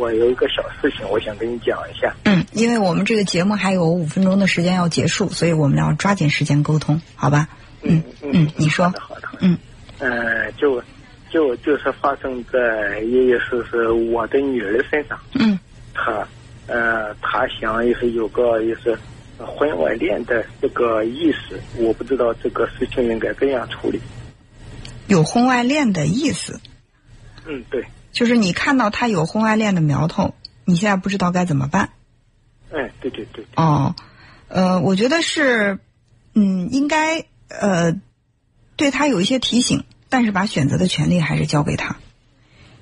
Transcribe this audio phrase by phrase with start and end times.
[0.00, 2.14] 我有一个小事情，我想跟你讲一下。
[2.24, 7.46] 嗯，因为我们这个节目还有五分钟的时间要结束，所以我们要抓紧时间沟通，好吧？
[7.82, 8.86] 嗯嗯，你说。
[8.86, 9.28] 好的好的。
[9.40, 9.58] 嗯，
[9.98, 10.82] 呃，就
[11.30, 15.18] 就就是发生在也也是是我的女儿身上。
[15.34, 15.58] 嗯。
[15.92, 16.26] 她
[16.66, 18.96] 呃，她想也是有个也是
[19.36, 24.00] 婚外恋的这个意思，我不知道这个事情应该怎样处理。
[25.08, 26.58] 有婚外恋的意思。
[27.46, 27.84] 嗯，对。
[28.12, 30.34] 就是你看到他有婚外恋的苗头，
[30.64, 31.90] 你现在不知道该怎么办。
[32.72, 33.44] 哎，对对对。
[33.56, 33.94] 哦，
[34.48, 35.78] 呃，我觉得是，
[36.34, 37.96] 嗯，应该呃，
[38.76, 41.96] 对他有一些提醒，但是把选择的权利还是交给他。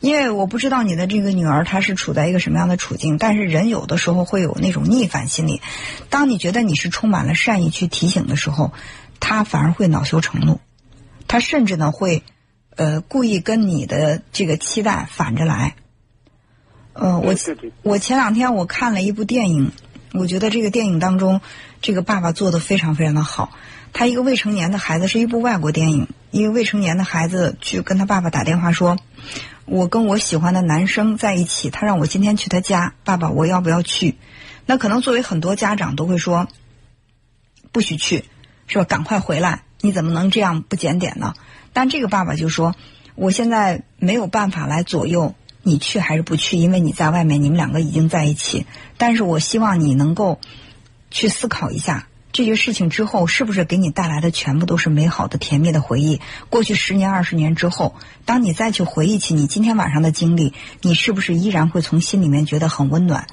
[0.00, 5.62] 因为我不知道你的这个女儿她是处在一个什么样的处境，但是人有的时候会有那种逆反心理。
[6.10, 8.72] 当你觉得你是充满了善意去提醒的时候，
[9.20, 10.60] 他反而会恼羞成怒，
[11.26, 12.22] 他甚至呢会。
[12.76, 15.74] 呃，故意跟你的这个期待反着来。
[16.92, 17.34] 呃，我
[17.82, 19.72] 我前两天我看了一部电影，
[20.12, 21.40] 我觉得这个电影当中，
[21.80, 23.50] 这个爸爸做的非常非常的好。
[23.92, 28.98] 他一个未成年的孩子，是一部外国电影，一个未成年的孩子去跟他爸爸打电话说
[29.66, 34.16] ：“我跟我喜欢的男生在一起，他让我今天去他家，爸爸我要不要去？”
[34.66, 36.48] 那可能作为很多家长都会说
[37.70, 38.24] ：“不许去，
[38.66, 38.84] 是吧？
[38.84, 39.62] 赶快回来！
[39.80, 41.34] 你怎么能这样不检点呢？”
[41.74, 42.74] 但这个爸爸就说
[43.14, 48.64] ：“我现在没有办法来左右你去还是不去，因为你在外面，你们两个已经在一起。
[48.96, 50.38] 但是我希望你能够
[51.10, 56.20] 去思考一下这些事情之后，是不是给你带来的全部都是美好的、甜蜜的回忆？
[56.50, 60.52] 过去十年、二十年之后，当你再去回忆起你今天晚上的经历，
[60.82, 63.26] 你是不是依然会从心里面觉得很温暖？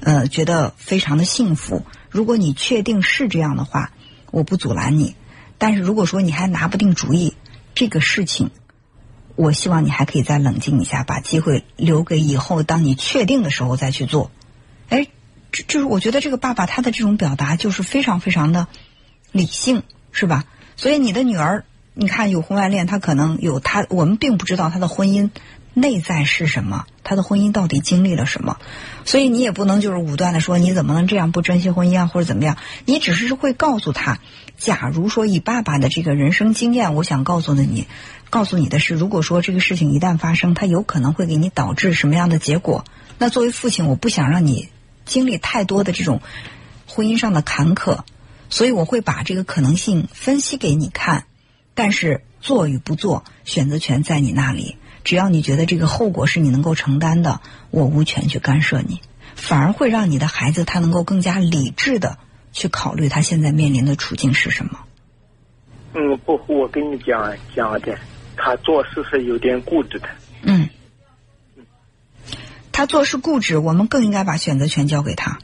[0.00, 1.84] 呃，觉得非常的幸福？
[2.10, 3.92] 如果你确定是这样的话，
[4.30, 5.14] 我不阻拦你。
[5.58, 7.35] 但是如果说你还拿不定主意，
[7.76, 8.50] 这个事情，
[9.36, 14.30] 我希望你还可以再冷静一下，把机会留给以后，当你确定的时候再去做。
[14.88, 15.06] 哎，
[15.52, 18.66] 就就是我觉得这个爸爸他的这种表达就是非常非常的
[19.30, 20.46] 理性，是吧？
[20.74, 25.28] 所以你的女儿，你看有婚外恋，她可能有她，我们并不知道她的婚姻
[25.78, 28.56] 内在是什么，他的婚姻到底经历了什么，
[29.04, 32.56] 所以你也不能就是武断的说你怎么能这样不珍惜婚姻啊，或者怎么样？
[32.86, 34.18] 你只是会告诉他。
[34.56, 37.86] 假如说以爸爸的这个人生经验，我想告诉的你，
[38.30, 42.86] 告诉你的是，如果说这个事情一旦发生，它有可能会给你导致什么样的结果？
[43.18, 44.70] 那作为父亲，我不想让你
[45.04, 46.22] 经历太多的这种
[46.86, 47.98] 婚姻上的坎坷，
[48.48, 51.24] 所以我会把这个可能性分析给你看。
[51.74, 54.78] 但是做与不做，选择权在你那里。
[55.06, 57.40] 只要你觉得这个后果是你能够承担的，
[57.70, 59.00] 我无权去干涉你，
[59.36, 62.18] 反而会让你的孩子他能够更加理智的。
[62.52, 64.80] 去考虑他现在面临的处境是什么？
[65.94, 67.96] 嗯，不，我跟你讲讲的，
[68.36, 70.08] 他做事是有点固执的。
[70.42, 70.68] 嗯，
[72.72, 75.38] 他做事固执，我们更应该把选择权交给他。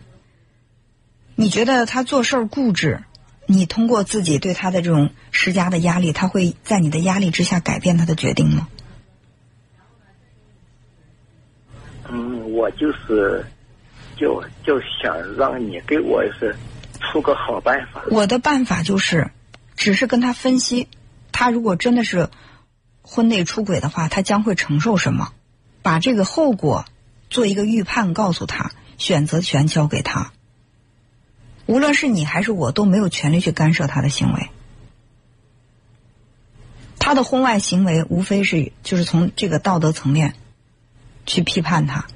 [1.36, 3.04] 你觉得他做事固执，
[3.46, 8.68] 你通过自己对他的这种施加的压力，他会在你的压力之下改变他的决定吗？
[12.14, 13.44] 嗯，我就是
[14.16, 16.54] 就就想让你给我是。
[17.10, 18.00] 出个好办法。
[18.12, 19.32] 我的办法就是，
[19.74, 20.86] 只是跟他分析，
[21.32, 22.30] 他如果真的是
[23.02, 25.32] 婚内出轨的话，他将会承受什么，
[25.82, 26.84] 把这个后果
[27.28, 30.30] 做一个预判，告诉他，选择权交给他。
[31.66, 34.50] 无论是你还是我，都没有权利去干涉他的行为。
[37.00, 40.34] 他的婚外行为无非是就是从这个道德层面
[41.26, 42.06] 去批判他，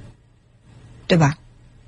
[1.07, 1.37] 对吧？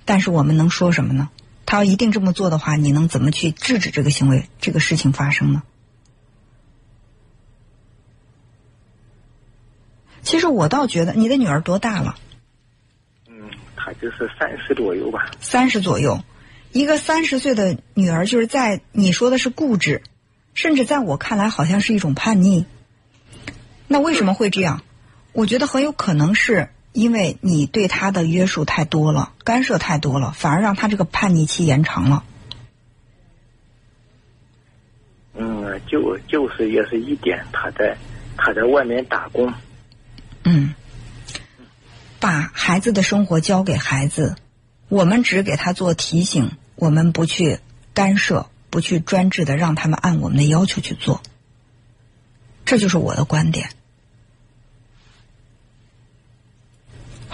[0.04, 1.28] 但是我们能说什么呢？
[1.66, 5.62] 他要一定这么做的话，你能怎么去制止这个行为、这个事情发生呢？
[10.22, 12.16] 其实我倒觉得，你的女儿多大了？
[13.28, 15.30] 嗯，她就是三十左右吧。
[15.40, 16.22] 三十左右，
[16.72, 20.02] 一个三十岁的女儿，就是在你说的是固执，
[20.54, 22.64] 甚至在我看来，好像是一种叛逆。
[23.86, 24.82] 那为什么会这样？
[25.32, 26.70] 我觉得很有可能是。
[26.92, 32.24] 因为你对他的约束太多了，干涉太多了，反而让他这个叛逆期延长了。
[35.34, 37.96] 嗯，就就是也是一点，他在
[38.36, 39.52] 他在外面打工。
[40.42, 40.74] 嗯，
[42.18, 44.34] 把孩子的生活交给孩子，
[44.88, 47.60] 我们只给他做提醒，我们不去
[47.94, 51.22] 干涉，不去专制的让他们按我们的要求去做。
[52.64, 53.70] 这就是我的观点。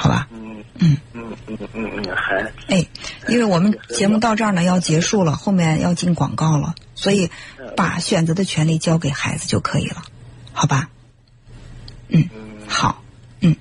[0.05, 2.87] 好吧，嗯嗯嗯嗯嗯嗯，还哎，
[3.27, 7.31] 因为我们节目到这儿呢要结束了，后面要进广告了，所以
[7.75, 10.03] 把选择的权利交给孩子就可以了，
[10.53, 10.91] 好吧？
[12.09, 12.29] 嗯，
[12.69, 13.03] 好，
[13.41, 13.57] 嗯，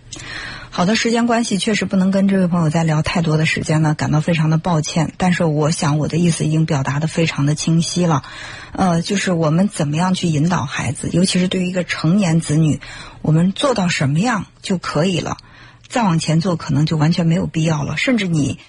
[0.69, 5.13] 好的，时间关系确实不能跟这位朋友再聊太多的时间了，感到非常的抱歉。
[5.15, 8.23] 但是我想我的意思已经表达的非常的清晰了，
[8.73, 12.81] 呃，就是我们怎么样去引导孩子，尤其是对于一个成年子女，
[13.21, 15.37] 我们做到什么样就可以了，
[15.87, 17.97] 再往前做可能就完全没有必要了。
[17.97, 18.59] 甚至你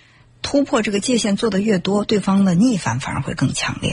[0.42, 3.92] 突破这个界限做的越多，对方的逆反反而会更强烈。